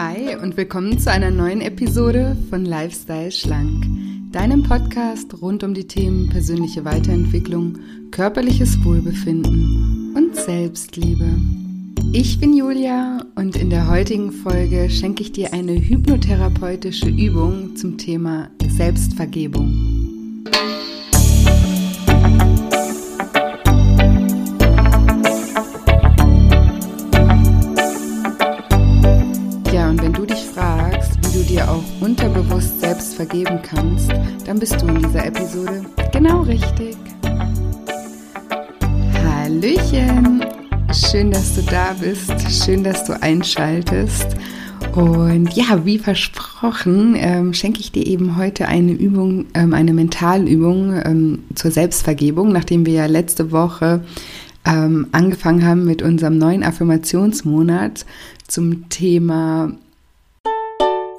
Hi 0.00 0.36
und 0.36 0.56
willkommen 0.56 0.96
zu 0.96 1.10
einer 1.10 1.32
neuen 1.32 1.60
Episode 1.60 2.36
von 2.50 2.64
Lifestyle 2.64 3.32
Schlank, 3.32 3.84
deinem 4.30 4.62
Podcast 4.62 5.42
rund 5.42 5.64
um 5.64 5.74
die 5.74 5.88
Themen 5.88 6.28
persönliche 6.28 6.84
Weiterentwicklung, 6.84 7.80
körperliches 8.12 8.84
Wohlbefinden 8.84 10.14
und 10.16 10.36
Selbstliebe. 10.36 11.26
Ich 12.12 12.38
bin 12.38 12.56
Julia 12.56 13.24
und 13.34 13.56
in 13.56 13.70
der 13.70 13.90
heutigen 13.90 14.30
Folge 14.30 14.88
schenke 14.88 15.24
ich 15.24 15.32
dir 15.32 15.52
eine 15.52 15.72
hypnotherapeutische 15.72 17.08
Übung 17.08 17.74
zum 17.74 17.98
Thema 17.98 18.50
Selbstvergebung. 18.68 20.44
Unterbewusst 32.00 32.78
selbst 32.80 33.14
vergeben 33.14 33.60
kannst, 33.62 34.10
dann 34.44 34.58
bist 34.58 34.80
du 34.82 34.86
in 34.86 34.98
dieser 34.98 35.24
Episode 35.24 35.82
genau 36.12 36.42
richtig. 36.42 36.96
Hallöchen! 39.24 40.44
Schön, 40.92 41.30
dass 41.30 41.54
du 41.54 41.62
da 41.62 41.96
bist. 41.98 42.32
Schön, 42.50 42.84
dass 42.84 43.04
du 43.04 43.20
einschaltest. 43.22 44.36
Und 44.94 45.54
ja, 45.54 45.86
wie 45.86 45.98
versprochen, 45.98 47.16
ähm, 47.18 47.54
schenke 47.54 47.80
ich 47.80 47.92
dir 47.92 48.06
eben 48.06 48.36
heute 48.36 48.68
eine 48.68 48.92
Übung, 48.92 49.46
ähm, 49.54 49.72
eine 49.72 49.94
Mentalübung 49.94 51.00
ähm, 51.02 51.44
zur 51.54 51.70
Selbstvergebung, 51.70 52.52
nachdem 52.52 52.84
wir 52.84 52.92
ja 52.92 53.06
letzte 53.06 53.52
Woche 53.52 54.02
ähm, 54.66 55.06
angefangen 55.12 55.66
haben 55.66 55.86
mit 55.86 56.02
unserem 56.02 56.36
neuen 56.36 56.62
Affirmationsmonat 56.62 58.04
zum 58.46 58.90
Thema 58.90 59.72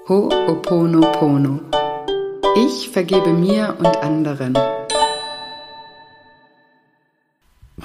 Ho'oponopono. 0.10 1.60
Ich 2.56 2.90
vergebe 2.90 3.32
mir 3.32 3.76
und 3.78 3.96
anderen. 3.98 4.56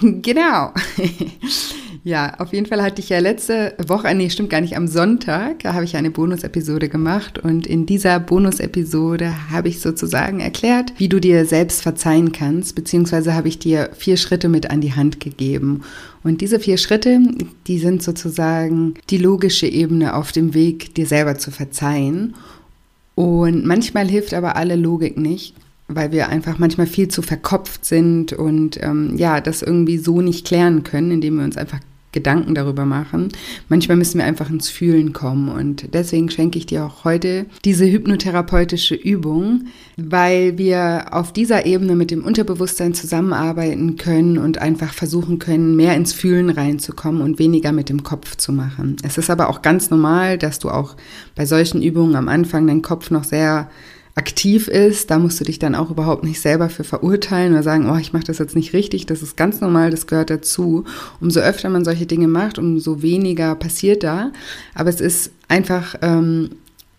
Genau. 0.23 0.73
ja, 2.05 2.35
auf 2.39 2.53
jeden 2.53 2.67
Fall 2.67 2.83
hatte 2.83 3.01
ich 3.01 3.09
ja 3.09 3.19
letzte 3.19 3.75
Woche, 3.87 4.15
nee, 4.15 4.31
stimmt 4.31 4.51
gar 4.51 4.61
nicht, 4.61 4.77
am 4.77 4.87
Sonntag, 4.87 5.65
habe 5.65 5.85
ich 5.85 5.97
eine 5.97 6.11
Bonus-Episode 6.11 6.89
gemacht 6.89 7.39
und 7.39 7.67
in 7.67 7.87
dieser 7.87 8.21
Bonus-Episode 8.21 9.35
habe 9.51 9.69
ich 9.69 9.81
sozusagen 9.81 10.41
erklärt, 10.41 10.93
wie 10.99 11.09
du 11.09 11.21
dir 11.21 11.45
selbst 11.47 11.83
verzeihen 11.83 12.33
kannst, 12.33 12.75
beziehungsweise 12.75 13.35
habe 13.35 13.49
ich 13.49 13.59
dir 13.59 13.91
vier 13.97 14.17
Schritte 14.17 14.49
mit 14.49 14.71
an 14.71 14.81
die 14.81 14.95
Hand 14.95 15.21
gegeben. 15.21 15.83
Und 16.23 16.41
diese 16.41 16.59
vier 16.59 16.79
Schritte, 16.79 17.21
die 17.67 17.79
sind 17.79 18.03
sozusagen 18.03 18.95
die 19.11 19.19
logische 19.19 19.67
Ebene 19.67 20.15
auf 20.15 20.33
dem 20.33 20.55
Weg, 20.55 20.95
dir 20.95 21.07
selber 21.07 21.37
zu 21.37 21.51
verzeihen. 21.51 22.35
Und 23.15 23.65
manchmal 23.65 24.09
hilft 24.09 24.35
aber 24.35 24.57
alle 24.57 24.77
Logik 24.77 25.19
nicht 25.19 25.55
weil 25.89 26.13
wir 26.13 26.29
einfach 26.29 26.59
manchmal 26.59 26.87
viel 26.87 27.09
zu 27.09 27.23
verkopft 27.23 27.85
sind 27.85 28.33
und 28.33 28.83
ähm, 28.83 29.17
ja, 29.17 29.41
das 29.41 29.63
irgendwie 29.63 29.99
so 29.99 30.21
nicht 30.21 30.47
klären 30.47 30.83
können, 30.83 31.11
indem 31.11 31.37
wir 31.37 31.45
uns 31.45 31.57
einfach 31.57 31.81
Gedanken 32.15 32.55
darüber 32.55 32.87
machen. 32.87 33.29
Manchmal 33.69 33.99
müssen 33.99 34.19
wir 34.19 34.25
einfach 34.25 34.49
ins 34.49 34.71
Fühlen 34.71 35.13
kommen 35.13 35.49
und 35.49 35.93
deswegen 35.93 36.31
schenke 36.31 36.59
ich 36.59 36.65
dir 36.65 36.85
auch 36.85 37.05
heute 37.05 37.47
diese 37.65 37.85
hypnotherapeutische 37.85 38.95
Übung, 38.95 39.67
weil 39.97 40.57
wir 40.57 41.07
auf 41.11 41.33
dieser 41.33 41.67
Ebene 41.67 41.97
mit 41.97 42.13
dem 42.13 42.25
Unterbewusstsein 42.25 42.95
zusammenarbeiten 42.95 43.97
können 43.97 44.39
und 44.39 44.59
einfach 44.59 44.95
versuchen 44.95 45.41
können, 45.41 45.77
mehr 45.77 45.97
ins 45.97 46.13
Fühlen 46.13 46.51
reinzukommen 46.51 47.21
und 47.21 47.39
weniger 47.39 47.73
mit 47.73 47.89
dem 47.89 48.05
Kopf 48.05 48.37
zu 48.37 48.53
machen. 48.53 48.97
Es 49.03 49.19
ist 49.19 49.29
aber 49.29 49.51
auch 49.51 49.61
ganz 49.61 49.91
normal, 49.91 50.39
dass 50.39 50.61
du 50.61 50.71
auch 50.71 50.95
bei 51.35 51.45
solchen 51.45 51.83
Übungen 51.83 52.15
am 52.15 52.29
Anfang 52.29 52.67
deinen 52.69 52.83
Kopf 52.83 53.11
noch 53.11 53.25
sehr 53.25 53.69
aktiv 54.17 54.69
ist, 54.69 55.11
da 55.11 55.19
musst 55.19 55.41
du 55.41 55.45
dich 55.45 55.59
dann 55.59 55.75
auch 55.75 55.91
überhaupt 55.91 56.23
nicht 56.23 56.41
selber 56.41 56.69
für 56.69 56.85
verurteilen 56.85 57.53
oder 57.53 57.65
sagen, 57.65 57.91
oh, 57.91 57.97
ich 57.97 58.13
mache 58.13 58.25
das 58.25 58.39
jetzt 58.39 58.55
nicht 58.55 58.73
richtig, 58.73 59.07
das 59.07 59.23
ist 59.23 59.37
ganz 59.37 59.61
normal, 59.61 59.91
das 59.91 60.07
gehört 60.07 60.31
dazu. 60.31 60.85
Umso 61.21 61.41
öfter 61.41 61.69
man 61.69 61.85
solche 61.85 62.07
Dinge 62.07 62.29
macht, 62.29 62.59
umso 62.59 63.03
weniger 63.03 63.55
passiert 63.57 64.05
da. 64.05 64.31
Aber 64.75 64.89
es 64.89 65.01
ist 65.01 65.33
einfach 65.49 65.97
ähm, 66.01 66.51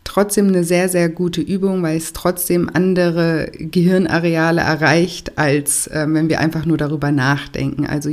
trotzdem 0.03 0.49
eine 0.49 0.65
sehr, 0.65 0.89
sehr 0.89 1.07
gute 1.07 1.39
Übung, 1.39 1.83
weil 1.83 1.97
es 1.97 2.11
trotzdem 2.11 2.69
andere 2.73 3.49
Gehirnareale 3.57 4.61
erreicht, 4.61 5.37
als 5.37 5.87
äh, 5.87 6.05
wenn 6.09 6.27
wir 6.27 6.41
einfach 6.41 6.65
nur 6.65 6.77
darüber 6.77 7.13
nachdenken. 7.13 7.85
Also 7.85 8.11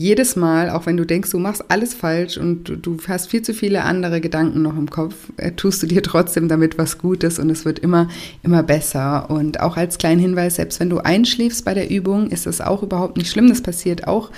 jedes 0.00 0.34
Mal, 0.34 0.70
auch 0.70 0.86
wenn 0.86 0.96
du 0.96 1.04
denkst, 1.04 1.28
du 1.28 1.38
machst 1.38 1.62
alles 1.68 1.92
falsch 1.92 2.38
und 2.38 2.64
du, 2.64 2.96
hast 3.06 3.28
viel 3.28 3.42
zu 3.42 3.52
viele 3.52 3.84
andere 3.84 4.22
Gedanken 4.22 4.62
noch 4.62 4.74
im 4.74 4.88
Kopf, 4.88 5.14
äh, 5.36 5.52
tust 5.52 5.82
du 5.82 5.86
dir 5.86 6.02
trotzdem 6.02 6.48
damit 6.48 6.78
was 6.78 6.96
Gutes 6.96 7.38
und 7.38 7.50
es 7.50 7.66
wird 7.66 7.80
immer, 7.80 8.08
immer 8.42 8.62
besser. 8.62 9.28
Und 9.28 9.60
auch 9.60 9.76
als 9.76 9.98
kleinen 9.98 10.18
Hinweis, 10.18 10.54
selbst 10.54 10.80
wenn 10.80 10.88
du 10.88 11.00
einschläfst 11.00 11.66
bei 11.66 11.74
der 11.74 11.90
Übung, 11.90 12.30
ist 12.30 12.46
das 12.46 12.62
auch 12.62 12.82
überhaupt 12.82 13.18
nicht 13.18 13.30
schlimm. 13.30 13.50
Das 13.50 13.60
passiert 13.60 14.08
auch 14.08 14.30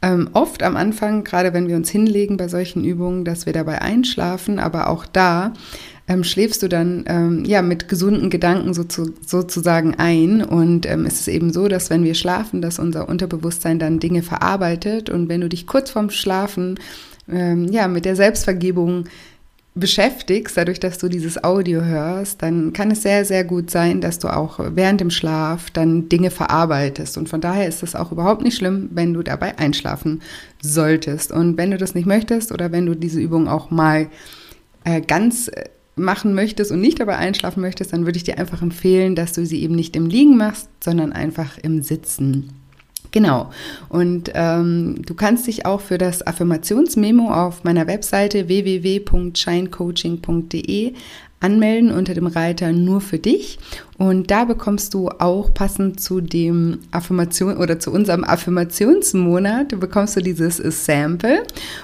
ähm, 0.00 0.30
oft 0.32 0.62
am 0.62 0.78
Anfang, 0.78 1.22
gerade 1.22 1.52
wenn 1.52 1.68
wir 1.68 1.76
uns 1.76 1.90
hinlegen 1.90 2.38
bei 2.38 2.48
solchen 2.48 2.82
Übungen, 2.82 3.26
dass 3.26 3.44
wir 3.44 3.52
dabei 3.52 3.82
einschlafen, 3.82 4.58
aber 4.58 4.88
auch 4.88 5.04
da 5.04 5.52
ähm, 6.10 6.24
schläfst 6.24 6.60
du 6.64 6.68
dann 6.68 7.04
ähm, 7.06 7.44
ja 7.44 7.62
mit 7.62 7.86
gesunden 7.86 8.30
Gedanken 8.30 8.74
so 8.74 8.82
zu, 8.82 9.14
sozusagen 9.24 9.94
ein. 9.94 10.42
Und 10.42 10.84
ähm, 10.86 11.06
es 11.06 11.20
ist 11.20 11.28
eben 11.28 11.52
so, 11.52 11.68
dass 11.68 11.88
wenn 11.88 12.02
wir 12.02 12.14
schlafen, 12.14 12.60
dass 12.60 12.80
unser 12.80 13.08
Unterbewusstsein 13.08 13.78
dann 13.78 14.00
Dinge 14.00 14.24
verarbeitet. 14.24 15.08
Und 15.08 15.28
wenn 15.28 15.40
du 15.40 15.48
dich 15.48 15.68
kurz 15.68 15.90
vorm 15.90 16.10
Schlafen 16.10 16.80
ähm, 17.30 17.68
ja 17.68 17.86
mit 17.86 18.04
der 18.06 18.16
Selbstvergebung 18.16 19.04
beschäftigst, 19.76 20.56
dadurch, 20.56 20.80
dass 20.80 20.98
du 20.98 21.08
dieses 21.08 21.44
Audio 21.44 21.82
hörst, 21.82 22.42
dann 22.42 22.72
kann 22.72 22.90
es 22.90 23.02
sehr, 23.02 23.24
sehr 23.24 23.44
gut 23.44 23.70
sein, 23.70 24.00
dass 24.00 24.18
du 24.18 24.34
auch 24.34 24.58
während 24.58 25.00
dem 25.00 25.10
Schlaf 25.10 25.70
dann 25.70 26.08
Dinge 26.08 26.32
verarbeitest. 26.32 27.18
Und 27.18 27.28
von 27.28 27.40
daher 27.40 27.68
ist 27.68 27.84
es 27.84 27.94
auch 27.94 28.10
überhaupt 28.10 28.42
nicht 28.42 28.56
schlimm, 28.56 28.90
wenn 28.92 29.14
du 29.14 29.22
dabei 29.22 29.56
einschlafen 29.60 30.22
solltest. 30.60 31.30
Und 31.30 31.56
wenn 31.56 31.70
du 31.70 31.78
das 31.78 31.94
nicht 31.94 32.06
möchtest 32.06 32.50
oder 32.50 32.72
wenn 32.72 32.86
du 32.86 32.96
diese 32.96 33.20
Übung 33.20 33.46
auch 33.46 33.70
mal 33.70 34.08
äh, 34.82 35.00
ganz 35.02 35.46
äh, 35.46 35.66
machen 36.00 36.34
möchtest 36.34 36.72
und 36.72 36.80
nicht 36.80 37.00
dabei 37.00 37.16
einschlafen 37.16 37.60
möchtest, 37.60 37.92
dann 37.92 38.04
würde 38.04 38.16
ich 38.16 38.24
dir 38.24 38.38
einfach 38.38 38.62
empfehlen, 38.62 39.14
dass 39.14 39.32
du 39.32 39.46
sie 39.46 39.62
eben 39.62 39.74
nicht 39.74 39.96
im 39.96 40.06
Liegen 40.06 40.36
machst, 40.36 40.68
sondern 40.82 41.12
einfach 41.12 41.58
im 41.58 41.82
Sitzen. 41.82 42.50
Genau. 43.12 43.50
Und 43.88 44.30
ähm, 44.34 45.02
du 45.04 45.14
kannst 45.14 45.46
dich 45.46 45.66
auch 45.66 45.80
für 45.80 45.98
das 45.98 46.26
Affirmationsmemo 46.26 47.32
auf 47.32 47.62
meiner 47.64 47.86
Webseite 47.86 48.48
www.shinecoaching.de 48.48 50.94
anmelden 51.40 51.90
unter 51.90 52.14
dem 52.14 52.26
Reiter 52.26 52.72
nur 52.72 53.00
für 53.00 53.18
dich. 53.18 53.58
Und 53.96 54.30
da 54.30 54.44
bekommst 54.44 54.94
du 54.94 55.08
auch 55.08 55.52
passend 55.52 56.00
zu 56.00 56.20
dem 56.20 56.78
Affirmation 56.90 57.56
oder 57.56 57.78
zu 57.78 57.90
unserem 57.90 58.24
Affirmationsmonat, 58.24 59.72
du 59.72 59.78
bekommst 59.78 60.16
du 60.16 60.20
dieses 60.20 60.58
Sample 60.84 61.42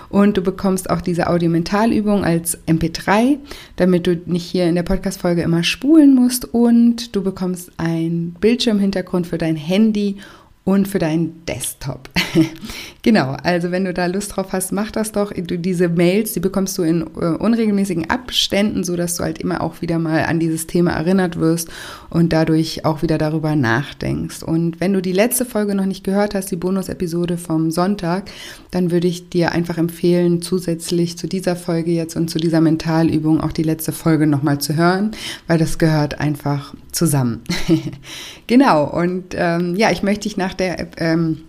und 0.09 0.37
du 0.37 0.43
bekommst 0.43 0.89
auch 0.89 1.01
diese 1.01 1.27
Audiomentalübung 1.29 2.25
als 2.25 2.59
MP3, 2.67 3.39
damit 3.77 4.07
du 4.07 4.21
nicht 4.27 4.45
hier 4.45 4.67
in 4.67 4.75
der 4.75 4.83
Podcast-Folge 4.83 5.43
immer 5.43 5.63
spulen 5.63 6.15
musst 6.15 6.45
und 6.55 7.15
du 7.17 7.23
bekommst 7.23 7.73
ein 7.79 8.37
Bildschirmhintergrund 8.41 9.27
für 9.27 9.39
dein 9.39 9.57
Handy 9.57 10.17
und 10.65 10.89
für 10.89 10.99
deinen 10.99 11.45
Desktop. 11.47 12.11
genau, 13.07 13.37
also 13.45 13.71
wenn 13.71 13.85
du 13.85 13.95
da 13.95 14.07
Lust 14.07 14.35
drauf 14.35 14.49
hast, 14.53 14.73
mach 14.73 14.91
das 14.91 15.13
doch. 15.13 15.33
Du, 15.33 15.57
diese 15.57 15.89
Mails, 15.89 16.33
die 16.33 16.41
bekommst 16.41 16.77
du 16.77 16.83
in 16.83 17.03
äh, 17.03 17.37
unregelmäßigen 17.37 18.11
Abständen, 18.11 18.83
so 18.83 18.97
dass 18.97 19.17
du 19.17 19.23
halt 19.23 19.39
immer 19.39 19.61
auch 19.61 19.81
wieder 19.81 20.01
mal 20.01 20.25
an 20.25 20.41
dieses 20.41 20.67
Thema 20.67 20.91
erinnert 20.91 21.39
wirst 21.39 21.69
und 22.11 22.33
dadurch 22.33 22.85
auch 22.85 23.03
wieder 23.03 23.17
darüber 23.17 23.55
nachdenkst. 23.55 24.43
Und 24.43 24.81
wenn 24.81 24.93
du 24.93 25.01
die 25.01 25.13
letzte 25.13 25.45
Folge 25.45 25.77
noch 25.77 25.87
nicht 25.87 26.03
gehört 26.03 26.35
hast, 26.35 26.51
die 26.51 26.57
Bonus-Episode 26.57 27.39
vom 27.39 27.71
Sonntag, 27.71 28.25
dann 28.73 28.91
würde 28.91 29.07
ich 29.07 29.29
dir 29.29 29.53
einfach 29.53 29.79
empfehlen, 29.79 30.43
zusätzlich 30.43 31.17
zu 31.17 31.29
dieser 31.29 31.55
Folge 31.55 31.93
jetzt 31.93 32.17
und 32.17 32.29
zu 32.29 32.41
dieser 32.41 32.61
Mentalübung 32.61 33.41
auch 33.41 33.53
die 33.53 33.63
letzte 33.63 33.93
Folge 33.93 34.27
nochmal 34.27 34.59
zu 34.59 34.75
hören, 34.75 35.13
weil 35.47 35.59
das 35.59 35.79
gehört 35.79 36.19
einfach 36.19 36.75
zusammen. 36.91 37.45
genau, 38.49 38.85
und 38.85 39.27
ähm, 39.37 39.77
ja, 39.77 39.93
ich 39.93 40.03
möchte 40.03 40.25
dich 40.25 40.37
nach 40.37 40.55
der 40.55 40.89
ähm, 40.97 41.43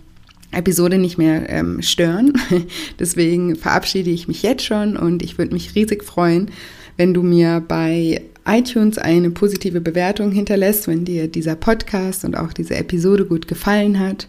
Episode 0.50 0.98
nicht 0.98 1.18
mehr 1.18 1.48
ähm, 1.50 1.82
stören. 1.82 2.32
Deswegen 2.98 3.56
verabschiede 3.56 4.10
ich 4.10 4.28
mich 4.28 4.42
jetzt 4.42 4.64
schon 4.64 4.96
und 4.96 5.22
ich 5.22 5.38
würde 5.38 5.52
mich 5.52 5.74
riesig 5.74 6.04
freuen, 6.04 6.50
wenn 6.96 7.14
du 7.14 7.22
mir 7.22 7.62
bei 7.66 8.22
iTunes 8.46 8.98
eine 8.98 9.30
positive 9.30 9.80
Bewertung 9.80 10.32
hinterlässt, 10.32 10.88
wenn 10.88 11.04
dir 11.04 11.28
dieser 11.28 11.54
Podcast 11.54 12.24
und 12.24 12.36
auch 12.36 12.52
diese 12.52 12.76
Episode 12.76 13.26
gut 13.26 13.46
gefallen 13.46 13.98
hat. 13.98 14.26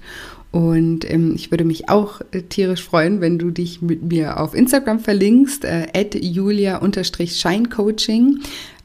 Und 0.52 1.10
ähm, 1.10 1.34
ich 1.36 1.52
würde 1.52 1.64
mich 1.64 1.90
auch 1.90 2.22
äh, 2.32 2.42
tierisch 2.42 2.84
freuen, 2.84 3.22
wenn 3.22 3.38
du 3.38 3.52
dich 3.52 3.82
mit 3.82 4.04
mir 4.04 4.40
auf 4.40 4.56
Instagram 4.56 5.00
verlinkst, 5.00 5.64
äh, 5.64 5.88
julia-scheincoaching. 6.20 8.40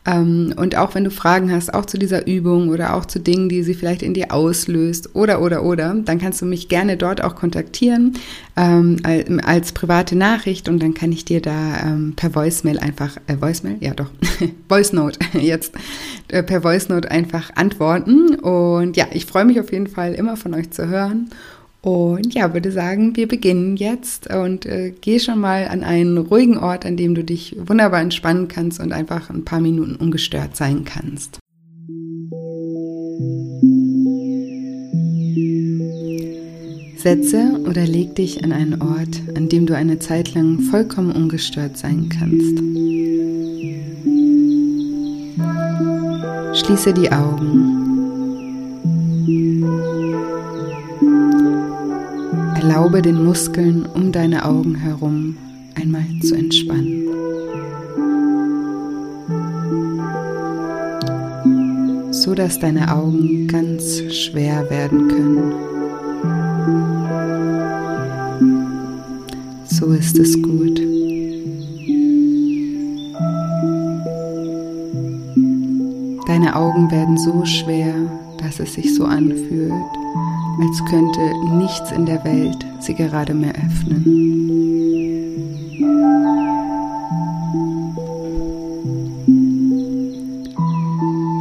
Ähm, 0.07 0.55
und 0.57 0.77
auch 0.77 0.95
wenn 0.95 1.05
du 1.05 1.11
Fragen 1.11 1.51
hast, 1.51 1.73
auch 1.73 1.87
zu 1.87 1.99
dieser 1.99 2.27
Übung 2.27 2.69
oder 2.69 2.95
auch 2.95 3.07
zu 3.07 3.19
Dingen, 3.19 3.49
die 3.49 3.63
sie 3.63 3.75
vielleicht 3.75 4.03
in 4.03 4.13
dir 4.13 4.33
auslöst 4.33 5.15
oder, 5.15 5.41
oder, 5.41 5.63
oder, 5.63 5.95
dann 5.95 6.19
kannst 6.19 6.43
du 6.43 6.47
mich 6.47 6.69
gerne 6.69 6.97
dort 6.97 7.25
auch 7.25 7.35
kontaktieren 7.35 8.15
ähm, 8.57 8.99
als 9.45 9.73
private 9.73 10.17
Nachricht 10.17 10.69
und 10.69 10.83
dann 10.83 10.95
kann 10.95 11.11
ich 11.11 11.25
dir 11.25 11.41
da 11.41 11.81
ähm, 11.87 12.13
per 12.17 12.35
Voicemail 12.35 12.79
einfach, 12.79 13.17
äh, 13.27 13.41
Voicemail? 13.41 13.77
Ja 13.81 13.95
doch, 13.95 14.11
Voice 14.69 14.93
Note 14.93 15.19
jetzt, 15.33 15.73
äh, 16.29 16.43
per 16.43 16.63
Voice 16.63 16.89
Note 16.89 17.11
einfach 17.11 17.51
antworten. 17.55 18.35
Und 18.35 18.97
ja, 18.97 19.07
ich 19.13 19.27
freue 19.27 19.45
mich 19.45 19.59
auf 19.61 19.73
jeden 19.73 19.87
Fall 19.87 20.15
immer 20.15 20.37
von 20.37 20.55
euch 20.55 20.71
zu 20.71 20.89
hören. 20.89 21.31
Und 21.85 22.33
ja, 22.33 22.55
würde 22.55 22.73
sagen, 22.73 23.15
wir 23.15 23.29
beginnen 23.29 23.77
jetzt 23.77 24.35
und 24.35 24.65
äh, 24.65 24.95
geh 25.03 25.19
schon 25.19 25.39
mal 25.39 25.69
an 25.69 25.85
einen 25.85 26.17
ruhigen 26.17 26.57
Ort, 26.57 26.87
an 26.87 26.97
dem 26.97 27.15
du 27.15 27.23
dich 27.23 27.57
wunderbar 27.59 28.01
entspannen 28.01 28.49
kannst 28.49 28.81
und 28.81 28.91
einfach 28.91 29.29
ein 29.29 29.45
paar 29.45 29.61
Minuten 29.61 29.97
ungestört 29.97 30.57
sein 30.57 30.87
kannst. 30.87 31.39
Setze 36.97 37.61
oder 37.69 37.85
leg 37.87 38.15
dich 38.15 38.43
an 38.43 38.53
einen 38.53 38.81
Ort, 38.81 39.21
an 39.37 39.51
dem 39.51 39.67
du 39.67 39.77
eine 39.77 39.99
Zeit 39.99 40.33
lang 40.35 40.61
vollkommen 40.61 41.13
ungestört 41.13 41.77
sein 41.77 42.09
kannst. 42.09 42.63
Schließe 46.65 46.95
die 46.95 47.13
Augen 47.13 47.85
Erlaube 52.67 53.03
den 53.03 53.23
Muskeln 53.23 53.85
um 53.85 54.11
deine 54.11 54.47
Augen 54.47 54.75
herum 54.75 55.37
einmal 55.75 56.07
zu 56.23 56.35
entspannen. 56.35 57.05
So 62.11 62.35
dass 62.35 62.59
deine 62.59 62.91
Augen 62.91 63.49
ganz 63.49 64.01
schwer 64.11 64.71
werden 64.71 65.09
können. 65.09 65.53
So 69.67 69.93
ist 69.93 70.19
es 70.19 70.41
gut. 70.41 70.81
Deine 76.27 76.57
Augen 76.57 76.91
werden 76.91 77.19
so 77.19 77.45
schwer, 77.45 77.95
dass 78.39 78.59
es 78.59 78.73
sich 78.73 78.95
so 78.95 79.05
anfühlt, 79.05 79.71
als 80.61 80.85
könnte 80.85 81.21
nichts 81.57 81.91
in 81.93 82.07
der 82.07 82.23
Welt 82.25 82.67
sie 82.81 82.95
gerade 82.95 83.35
mehr 83.35 83.55
öffnen. 83.55 84.05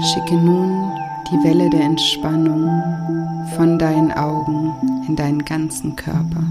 Schicke 0.02 0.36
nun 0.36 0.92
die 1.32 1.48
Welle 1.48 1.70
der 1.70 1.82
Entspannung 1.82 2.70
von 3.56 3.80
deinen 3.80 4.12
Augen 4.12 4.74
in 5.08 5.16
deinen 5.16 5.44
ganzen 5.44 5.96
Körper. 5.96 6.44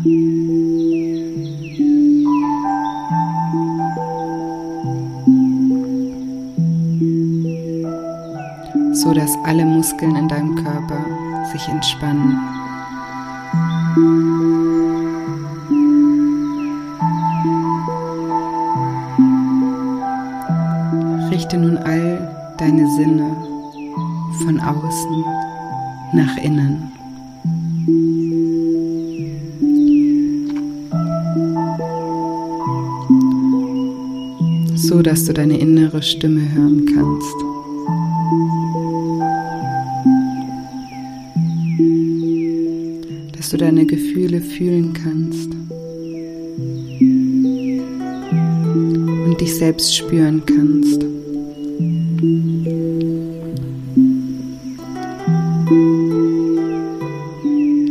so 9.03 9.13
dass 9.13 9.37
alle 9.45 9.65
Muskeln 9.65 10.15
in 10.15 10.29
deinem 10.29 10.55
Körper 10.55 11.05
sich 11.53 11.69
entspannen. 11.69 12.39
Richte 21.31 21.59
nun 21.59 21.77
all 21.79 22.55
deine 22.59 22.89
Sinne 22.97 23.37
von 24.45 24.59
außen 24.61 25.25
nach 26.15 26.37
innen. 26.39 26.91
So 34.75 35.03
dass 35.03 35.25
du 35.25 35.35
deine 35.35 35.59
innere 35.59 36.03
Stimme 36.03 36.41
hören 36.53 36.87
kannst. 36.95 37.52
Dich 49.53 49.59
selbst 49.59 49.95
spüren 49.95 50.43
kannst. 50.47 51.03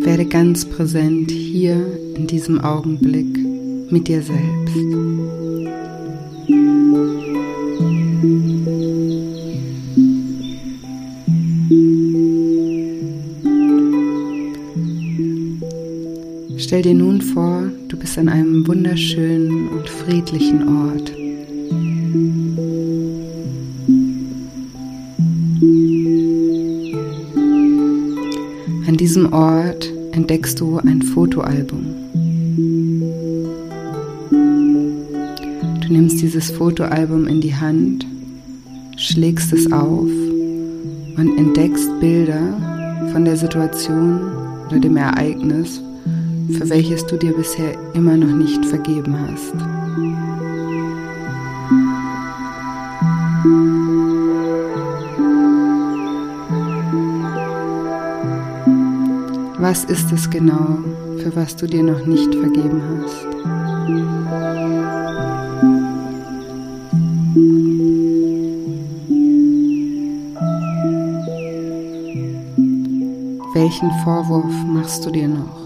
Werde 0.06 0.26
ganz 0.26 0.66
präsent 0.66 1.30
hier 1.30 1.86
in 2.16 2.28
diesem 2.28 2.60
Augenblick 2.62 3.38
mit 3.92 4.08
dir 4.08 4.22
selbst. 4.22 4.42
Stell 16.58 16.82
dir 16.82 16.94
nun 16.94 17.22
vor, 17.22 17.64
du 17.90 17.98
bist 17.98 18.18
an 18.18 18.30
einem 18.30 18.66
wunderschönen 18.68 19.70
und 19.70 19.90
friedlichen 19.90 20.68
Ort. 20.68 21.21
Diesem 29.12 29.34
Ort 29.34 29.92
entdeckst 30.14 30.58
du 30.62 30.78
ein 30.78 31.02
Fotoalbum. 31.02 31.86
Du 35.82 35.88
nimmst 35.90 36.22
dieses 36.22 36.50
Fotoalbum 36.50 37.28
in 37.28 37.42
die 37.42 37.54
Hand, 37.54 38.08
schlägst 38.96 39.52
es 39.52 39.70
auf 39.70 40.08
und 41.18 41.38
entdeckst 41.38 41.90
Bilder 42.00 42.40
von 43.12 43.26
der 43.26 43.36
Situation 43.36 44.22
oder 44.70 44.80
dem 44.80 44.96
Ereignis, 44.96 45.82
für 46.52 46.70
welches 46.70 47.06
du 47.06 47.18
dir 47.18 47.34
bisher 47.34 47.74
immer 47.94 48.16
noch 48.16 48.34
nicht 48.34 48.66
vergeben 48.66 49.14
hast. 49.28 50.21
Was 59.62 59.86
ist 59.86 60.12
es 60.12 60.30
genau, 60.30 60.80
für 61.20 61.36
was 61.36 61.56
du 61.56 61.68
dir 61.68 61.84
noch 61.84 62.06
nicht 62.06 62.34
vergeben 62.34 62.82
hast? 62.98 63.26
Welchen 73.54 73.92
Vorwurf 74.04 74.54
machst 74.66 75.06
du 75.06 75.12
dir 75.12 75.28
noch? 75.28 75.62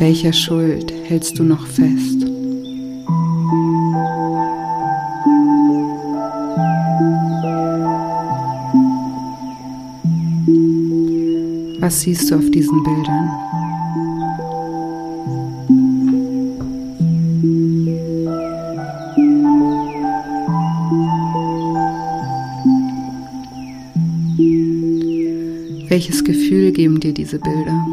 welcher 0.00 0.32
Schuld 0.32 0.92
hältst 1.04 1.38
du 1.38 1.44
noch 1.44 1.66
fest? 1.66 2.19
Was 11.80 12.02
siehst 12.02 12.30
du 12.30 12.36
auf 12.36 12.50
diesen 12.50 12.82
Bildern? 12.82 13.30
Welches 25.88 26.22
Gefühl 26.22 26.70
geben 26.72 27.00
dir 27.00 27.14
diese 27.14 27.38
Bilder? 27.38 27.86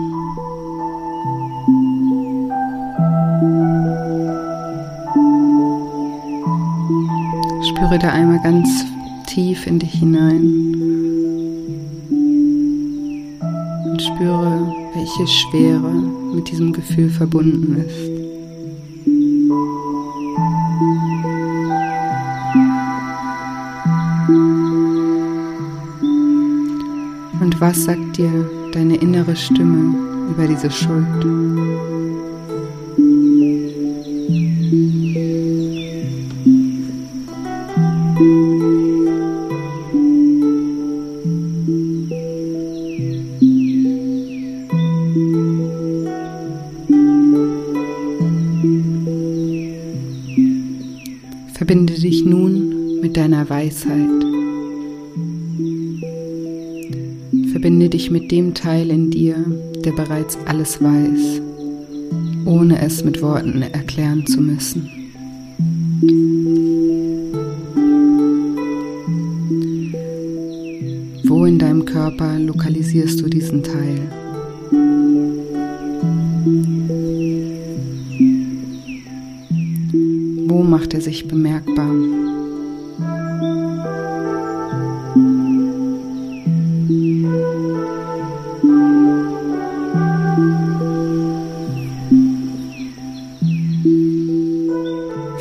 Spüre 7.70 7.98
da 8.00 8.12
einmal 8.12 8.42
ganz 8.44 8.86
tief 9.28 9.66
in 9.66 9.80
dich 9.80 9.94
hinein 9.94 11.17
und 13.98 14.04
spüre, 14.04 14.76
welche 14.94 15.26
Schwere 15.26 15.90
mit 16.36 16.52
diesem 16.52 16.72
Gefühl 16.72 17.10
verbunden 17.10 17.78
ist. 17.78 18.12
Und 27.42 27.60
was 27.60 27.86
sagt 27.86 28.18
dir 28.18 28.48
deine 28.72 28.98
innere 28.98 29.36
Stimme 29.36 29.96
über 30.30 30.46
diese 30.46 30.70
Schuld. 30.70 31.97
Verbinde 51.58 51.96
dich 51.96 52.24
nun 52.24 53.02
mit 53.02 53.18
deiner 53.18 53.50
Weisheit. 53.50 54.24
Verbinde 57.52 57.90
dich 57.90 58.12
mit 58.12 58.32
dem 58.32 58.54
Teil 58.54 58.92
in 58.92 59.10
dir, 59.10 59.44
der 59.84 59.94
bereits 59.94 60.38
alles 60.46 60.80
weiß, 60.80 61.42
ohne 62.46 62.80
es 62.80 63.04
mit 63.04 63.24
Worten 63.24 63.64
erklären 63.64 64.24
zu 64.28 64.40
müssen. 64.40 64.88
Wo 71.24 71.46
in 71.46 71.58
deinem 71.58 71.86
Körper 71.86 72.38
lokalisierst 72.38 73.20
du 73.20 73.28
diesen 73.28 73.64
Teil? 73.64 74.17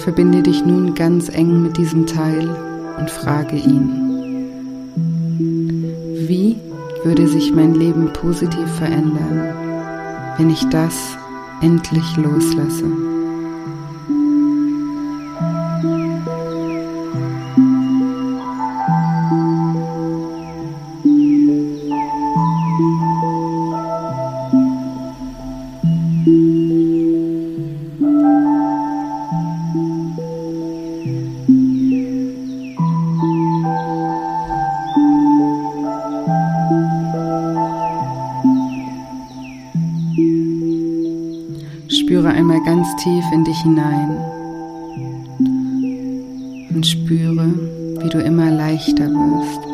Verbinde 0.07 0.41
dich 0.41 0.65
nun 0.65 0.95
ganz 0.95 1.29
eng 1.29 1.63
mit 1.63 1.77
diesem 1.79 2.07
Teil 2.07 2.49
und 2.97 3.11
frage 3.11 3.57
ihn, 3.57 3.91
wie 6.29 6.55
würde 7.03 7.27
sich 7.27 7.53
mein 7.53 7.75
Leben 7.75 8.13
positiv 8.13 8.71
verändern, 8.79 9.53
wenn 10.39 10.49
ich 10.49 10.65
das 10.69 10.95
endlich 11.61 12.17
loslasse? 12.19 12.85
Einmal 42.47 42.63
ganz 42.63 42.95
tief 43.03 43.25
in 43.33 43.43
dich 43.43 43.59
hinein 43.63 44.17
und 46.73 46.87
spüre, 46.87 47.53
wie 48.01 48.09
du 48.09 48.19
immer 48.19 48.53
leichter 48.53 49.11
wirst. 49.11 49.67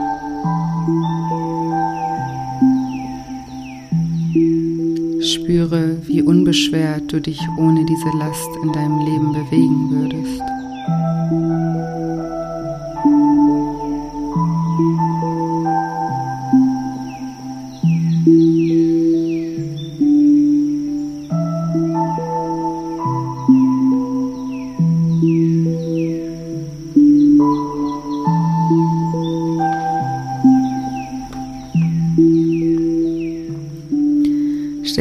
Spüre, 5.35 5.99
wie 6.07 6.23
unbeschwert 6.23 7.13
du 7.13 7.21
dich 7.21 7.41
ohne 7.59 7.85
diese 7.85 8.17
Last 8.17 8.49
in 8.63 8.73
deinem 8.73 9.01
Leben 9.01 9.33
bewegen 9.33 9.91
würdest. 9.91 10.52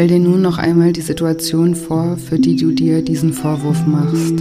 Stell 0.02 0.20
dir 0.20 0.20
nun 0.20 0.42
noch 0.42 0.58
einmal 0.58 0.94
die 0.94 1.02
Situation 1.02 1.76
vor, 1.76 2.18
für 2.18 2.40
die 2.40 2.56
du 2.56 2.72
dir 2.72 3.04
diesen 3.04 3.34
Vorwurf 3.34 3.86
machst. 3.86 4.40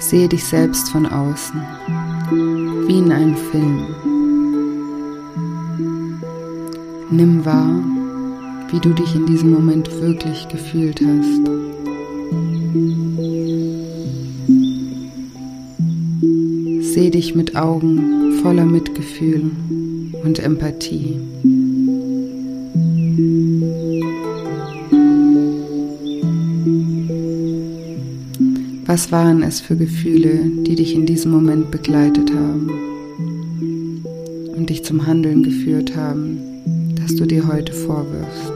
Sehe 0.00 0.28
dich 0.28 0.44
selbst 0.44 0.90
von 0.90 1.06
außen, 1.06 1.62
wie 2.86 2.98
in 2.98 3.10
einem 3.10 3.36
Film. 3.36 3.86
Nimm 7.10 7.42
wahr, 7.46 7.72
wie 8.70 8.80
du 8.80 8.90
dich 8.90 9.14
in 9.14 9.24
diesem 9.24 9.50
Moment 9.50 9.90
wirklich 10.02 10.46
gefühlt 10.48 11.00
hast. 11.00 11.40
Seh 16.92 17.08
dich 17.08 17.34
mit 17.34 17.56
Augen 17.56 18.40
voller 18.42 18.66
Mitgefühl 18.66 19.52
und 20.24 20.38
Empathie. 20.38 21.20
Was 28.86 29.10
waren 29.12 29.42
es 29.42 29.60
für 29.60 29.76
Gefühle, 29.76 30.50
die 30.66 30.76
dich 30.76 30.94
in 30.94 31.04
diesem 31.04 31.32
Moment 31.32 31.70
begleitet 31.70 32.32
haben 32.32 32.70
und 34.56 34.70
dich 34.70 34.84
zum 34.84 35.06
Handeln 35.06 35.42
geführt 35.42 35.96
haben, 35.96 36.38
das 36.94 37.14
du 37.16 37.26
dir 37.26 37.46
heute 37.46 37.72
vorwirfst? 37.72 38.52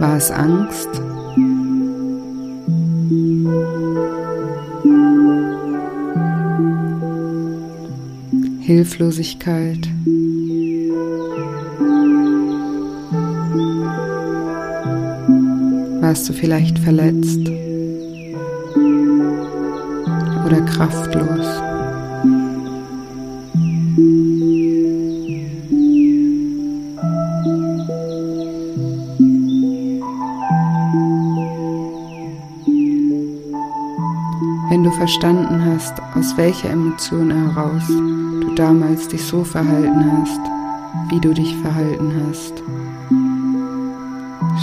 War 0.00 0.16
es 0.16 0.30
Angst? 0.30 1.03
Hilflosigkeit. 8.66 9.90
Warst 16.00 16.26
du 16.26 16.32
vielleicht 16.32 16.78
verletzt 16.78 17.46
oder 20.46 20.62
kraftlos? 20.62 21.46
Wenn 34.70 34.84
du 34.84 34.90
verstanden 34.90 35.62
hast, 35.66 36.00
aus 36.14 36.34
welcher 36.38 36.70
Emotion 36.70 37.30
heraus 37.30 38.23
damals 38.54 39.08
dich 39.08 39.24
so 39.24 39.44
verhalten 39.44 40.12
hast, 40.12 40.40
wie 41.10 41.20
du 41.20 41.32
dich 41.32 41.56
verhalten 41.56 42.12
hast, 42.28 42.62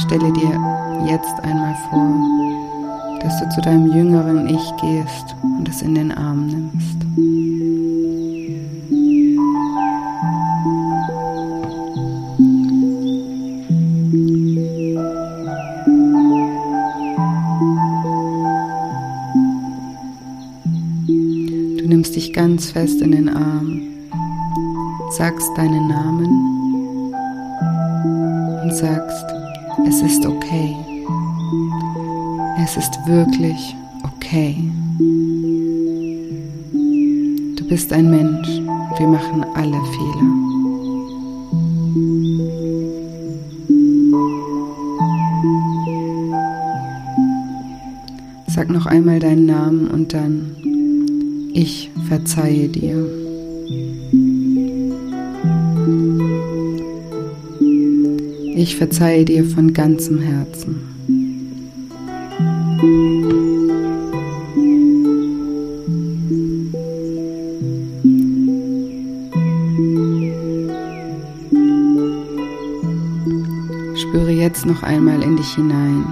stelle 0.01 0.31
dir 0.33 0.59
jetzt 1.07 1.39
einmal 1.43 1.75
vor, 1.89 3.19
dass 3.21 3.39
du 3.39 3.49
zu 3.49 3.61
deinem 3.61 3.91
jüngeren 3.91 4.47
Ich 4.47 4.75
gehst 4.81 5.35
und 5.41 5.67
es 5.67 5.81
in 5.81 5.95
den 5.95 6.11
Arm 6.11 6.47
nimmst. 6.47 7.00
Ganz 22.41 22.71
fest 22.71 23.01
in 23.01 23.11
den 23.11 23.29
Arm, 23.29 23.83
sagst 25.11 25.47
deinen 25.55 25.87
Namen 25.87 27.13
und 28.63 28.73
sagst, 28.73 29.25
es 29.87 30.01
ist 30.01 30.25
okay. 30.25 30.75
Es 32.63 32.77
ist 32.77 32.97
wirklich 33.05 33.75
okay. 34.01 34.55
Du 37.57 37.67
bist 37.69 37.93
ein 37.93 38.09
Mensch 38.09 38.49
wir 38.97 39.07
machen 39.07 39.45
alle 39.53 39.79
Fehler. 39.93 40.27
Sag 48.47 48.69
noch 48.71 48.87
einmal 48.87 49.19
deinen 49.19 49.45
Namen 49.45 49.91
und 49.91 50.11
dann 50.15 50.70
ich 51.53 51.91
verzeihe 52.07 52.69
dir. 52.69 53.05
Ich 58.55 58.75
verzeihe 58.75 59.25
dir 59.25 59.45
von 59.45 59.73
ganzem 59.73 60.19
Herzen. 60.19 60.81
Spüre 73.95 74.31
jetzt 74.31 74.65
noch 74.65 74.83
einmal 74.83 75.21
in 75.23 75.37
dich 75.37 75.55
hinein, 75.55 76.05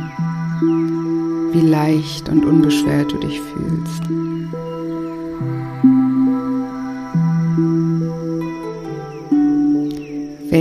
wie 1.54 1.68
leicht 1.68 2.30
und 2.30 2.46
unbeschwert 2.46 3.12
du 3.12 3.18
dich 3.18 3.40
fühlst. 3.40 4.39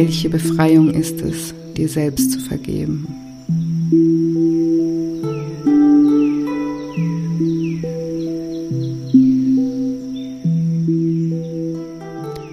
Welche 0.09 0.31
Befreiung 0.31 0.89
ist 0.89 1.21
es, 1.21 1.53
dir 1.77 1.87
selbst 1.87 2.33
zu 2.33 2.41
vergeben? 2.41 3.07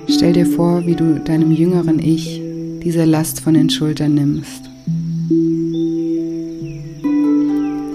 Stell 0.09 0.33
dir 0.33 0.45
vor, 0.45 0.85
wie 0.85 0.95
du 0.95 1.17
deinem 1.21 1.53
jüngeren 1.53 1.99
Ich 1.99 2.41
diese 2.83 3.05
Last 3.05 3.39
von 3.39 3.53
den 3.53 3.69
Schultern 3.69 4.15
nimmst 4.15 4.69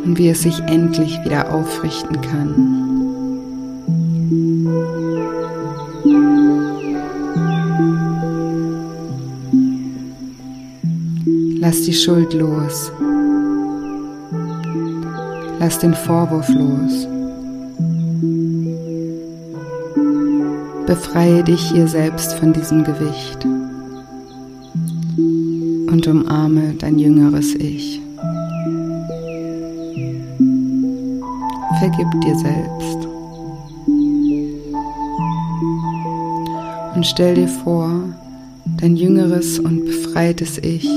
und 0.07 0.14
wie 0.17 0.31
es 0.31 0.40
sich 0.40 0.59
endlich 0.61 1.19
wieder 1.23 1.52
aufrichten 1.52 2.19
kann. 2.23 2.90
Lass 11.71 11.83
die 11.83 11.93
Schuld 11.93 12.35
los. 12.35 12.91
Lass 15.61 15.79
den 15.79 15.95
Vorwurf 15.95 16.49
los. 16.49 17.07
Befreie 20.85 21.45
dich 21.45 21.61
hier 21.71 21.87
selbst 21.87 22.33
von 22.33 22.53
diesem 22.53 22.83
Gewicht 22.83 23.45
und 25.93 26.09
umarme 26.09 26.75
dein 26.77 26.99
jüngeres 26.99 27.55
Ich. 27.55 28.03
Vergib 31.79 32.21
dir 32.21 32.37
selbst. 32.37 33.09
Und 36.97 37.07
stell 37.07 37.37
dir 37.37 37.47
vor, 37.47 37.93
dein 38.81 38.97
jüngeres 38.97 39.61
und 39.61 39.85
befreites 39.85 40.59
Ich 40.59 40.91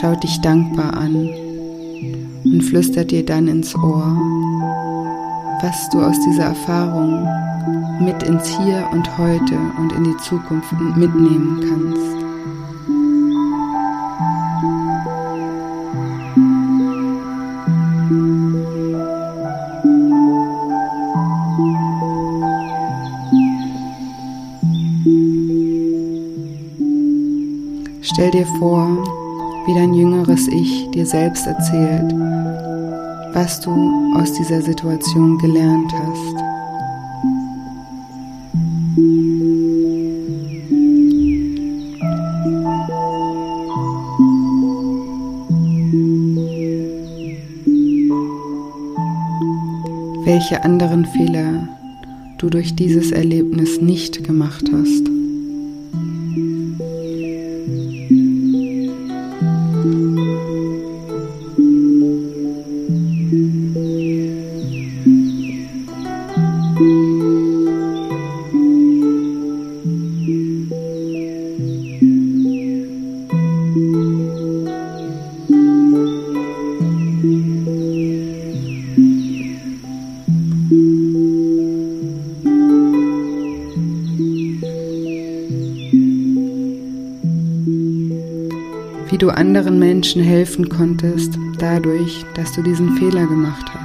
schaut 0.00 0.22
dich 0.22 0.40
dankbar 0.40 0.94
an 0.94 1.28
und 2.44 2.62
flüstert 2.62 3.10
dir 3.10 3.24
dann 3.24 3.48
ins 3.48 3.74
Ohr, 3.74 4.16
was 5.62 5.88
du 5.90 6.00
aus 6.02 6.16
dieser 6.26 6.44
Erfahrung 6.44 7.28
mit 8.00 8.22
ins 8.24 8.48
Hier 8.48 8.88
und 8.92 9.18
Heute 9.18 9.56
und 9.78 9.92
in 9.92 10.04
die 10.04 10.16
Zukunft 10.18 10.72
mitnehmen 10.96 11.60
kannst. 11.68 12.14
Stell 28.02 28.30
dir 28.30 28.46
vor, 28.58 29.13
wie 29.66 29.74
dein 29.74 29.94
jüngeres 29.94 30.46
Ich 30.48 30.90
dir 30.90 31.06
selbst 31.06 31.46
erzählt, 31.46 32.12
was 33.32 33.60
du 33.60 33.70
aus 34.14 34.32
dieser 34.32 34.60
Situation 34.60 35.38
gelernt 35.38 35.92
hast. 35.92 36.44
Welche 50.24 50.62
anderen 50.62 51.06
Fehler 51.06 51.68
du 52.38 52.50
durch 52.50 52.74
dieses 52.74 53.12
Erlebnis 53.12 53.80
nicht 53.80 54.24
gemacht 54.24 54.64
hast. 54.72 55.13
Menschen 90.04 90.22
helfen 90.22 90.68
konntest, 90.68 91.38
dadurch, 91.56 92.26
dass 92.34 92.52
du 92.52 92.60
diesen 92.60 92.94
Fehler 92.98 93.26
gemacht 93.26 93.64
hast. 93.72 93.83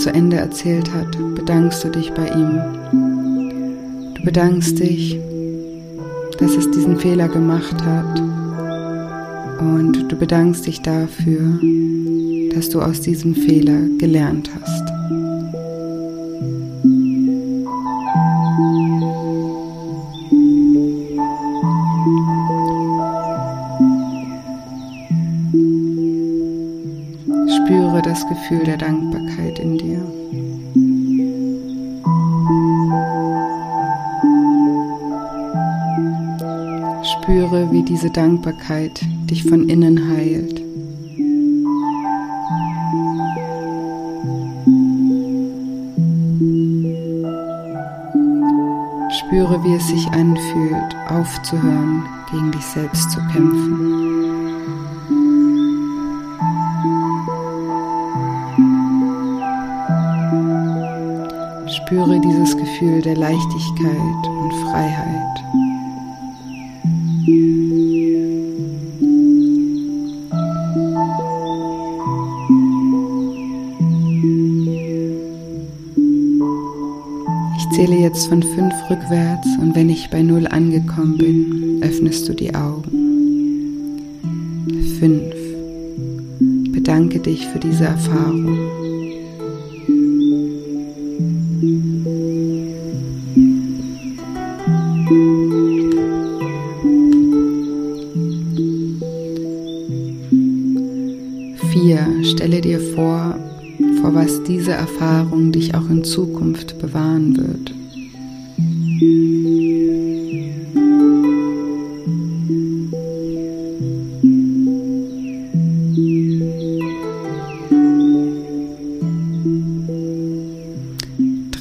Zu 0.00 0.10
Ende 0.14 0.38
erzählt 0.38 0.90
hat, 0.94 1.18
bedankst 1.34 1.84
du 1.84 1.90
dich 1.90 2.10
bei 2.12 2.26
ihm. 2.26 2.58
Du 4.14 4.24
bedankst 4.24 4.78
dich, 4.78 5.18
dass 6.38 6.52
es 6.52 6.70
diesen 6.70 6.96
Fehler 6.96 7.28
gemacht 7.28 7.84
hat 7.84 8.18
und 9.60 10.06
du 10.08 10.16
bedankst 10.16 10.66
dich 10.66 10.80
dafür, 10.80 11.60
dass 12.54 12.70
du 12.70 12.80
aus 12.80 13.02
diesem 13.02 13.34
Fehler 13.34 13.78
gelernt 13.98 14.50
hast. 14.62 14.79
Das 28.02 28.26
Gefühl 28.28 28.64
der 28.64 28.76
Dankbarkeit 28.76 29.58
in 29.58 29.78
dir. 29.78 30.00
Spüre, 37.04 37.70
wie 37.70 37.82
diese 37.82 38.10
Dankbarkeit 38.10 39.00
dich 39.30 39.44
von 39.44 39.68
innen 39.68 40.08
heilt. 40.08 40.60
Spüre, 49.18 49.62
wie 49.64 49.74
es 49.74 49.88
sich 49.88 50.06
anfühlt, 50.08 50.96
aufzuhören, 51.08 52.04
gegen 52.30 52.50
dich 52.52 52.64
selbst 52.64 53.10
zu 53.10 53.20
kämpfen. 53.32 54.09
Spüre 61.90 62.20
dieses 62.20 62.56
Gefühl 62.56 63.02
der 63.02 63.16
Leichtigkeit 63.16 64.28
und 64.28 64.52
Freiheit. 64.62 65.42
Ich 77.56 77.70
zähle 77.74 77.96
jetzt 77.96 78.28
von 78.28 78.40
fünf 78.40 78.72
rückwärts 78.88 79.48
und 79.60 79.74
wenn 79.74 79.88
ich 79.88 80.08
bei 80.10 80.22
null 80.22 80.46
angekommen 80.46 81.18
bin, 81.18 81.80
öffnest 81.82 82.28
du 82.28 82.34
die 82.34 82.54
Augen. 82.54 83.98
Fünf. 85.00 85.34
Bedanke 86.72 87.18
dich 87.18 87.44
für 87.48 87.58
diese 87.58 87.86
Erfahrung. 87.86 88.79
Erfahrung 104.80 105.52
dich 105.52 105.74
auch 105.74 105.90
in 105.90 106.04
Zukunft 106.04 106.78
bewahren 106.78 107.36
wird. 107.36 107.74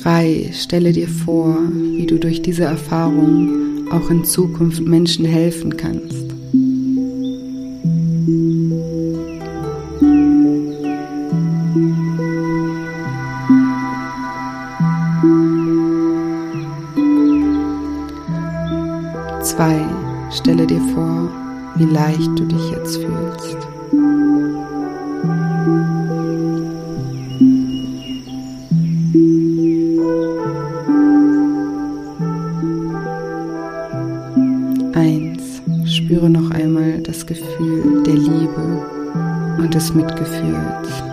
Drei, 0.01 0.49
stelle 0.53 0.93
dir 0.93 1.09
vor, 1.09 1.57
wie 1.97 2.05
du 2.05 2.19
durch 2.19 2.41
diese 2.41 2.63
Erfahrung 2.63 3.91
auch 3.91 4.09
in 4.09 4.23
Zukunft 4.23 4.81
Menschen 4.81 5.25
helfen 5.25 5.75
kannst. 5.75 6.18
des 39.69 39.93
Mitgefühls. 39.93 41.08